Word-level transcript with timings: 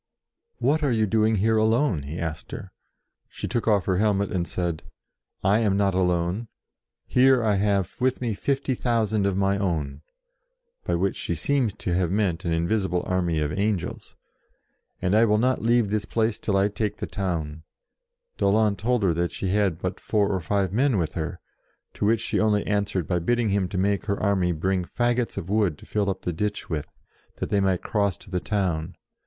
"What 0.57 0.81
are 0.81 0.89
you 0.91 1.05
doing 1.05 1.35
here 1.35 1.57
alone?" 1.57 2.01
he 2.01 2.17
asked 2.17 2.51
her. 2.53 2.71
She 3.29 3.47
took 3.47 3.67
off 3.67 3.85
her 3.85 3.97
helmet 3.97 4.31
and 4.31 4.47
said, 4.47 4.81
"I 5.43 5.59
am 5.59 5.77
not 5.77 5.93
alone; 5.93 6.47
here 7.05 7.43
I 7.43 7.57
have 7.57 7.95
with 8.01 8.19
me 8.19 8.33
fifty 8.33 8.73
thou 8.73 9.05
sand 9.05 9.27
of 9.27 9.37
my 9.37 9.59
own" 9.59 10.01
(by 10.85 10.95
which 10.95 11.15
she 11.15 11.35
seems 11.35 11.75
to 11.75 11.93
have 11.93 12.09
meant 12.09 12.45
an 12.45 12.51
invisible 12.51 13.03
army 13.05 13.41
of 13.41 13.51
Angels); 13.51 14.15
"and 15.03 15.15
I 15.15 15.23
will 15.25 15.37
not 15.37 15.61
leave 15.61 15.91
this 15.91 16.05
place 16.05 16.39
till 16.39 16.57
I 16.57 16.67
take 16.67 16.95
BESIEGES 16.95 17.11
TOWNS 17.11 17.37
79 17.37 17.57
the 17.59 18.37
town." 18.39 18.39
D'Aulon 18.39 18.75
told 18.77 19.03
her 19.03 19.13
that 19.13 19.31
she 19.31 19.49
had 19.49 19.77
but 19.79 19.99
four 19.99 20.31
or 20.33 20.39
five 20.39 20.73
men 20.73 20.97
with 20.97 21.13
her, 21.13 21.39
to 21.93 22.05
which 22.07 22.21
she 22.21 22.39
only 22.39 22.65
answered 22.65 23.05
by 23.05 23.19
bidding 23.19 23.49
him 23.49 23.69
make 23.75 24.05
her 24.05 24.19
army 24.19 24.51
bring 24.51 24.83
faggots 24.83 25.37
of 25.37 25.47
wood 25.47 25.77
to 25.77 25.85
fill 25.85 26.09
up 26.09 26.23
the 26.23 26.33
ditch 26.33 26.71
with, 26.71 26.87
that 27.35 27.49
they 27.51 27.59
might 27.59 27.83
cross 27.83 28.17
to 28.17 28.31
the 28.31 28.39
town. 28.39 28.95